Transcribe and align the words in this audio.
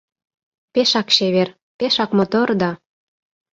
Пешак 0.73 1.07
чевер, 1.15 1.49
пешак 1.77 2.09
мотор 2.17 2.47
да 2.61 2.71